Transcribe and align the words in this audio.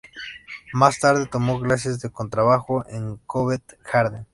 Más 0.73 0.99
tarde 0.99 1.27
tomó 1.27 1.59
clases 1.61 1.99
de 1.99 2.09
contrabajo 2.09 2.83
en 2.89 3.17
Covent 3.27 3.71
Garden. 3.93 4.25